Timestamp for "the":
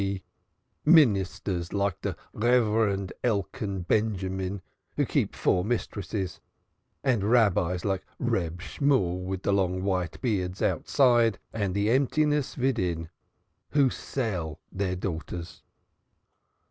2.01-2.17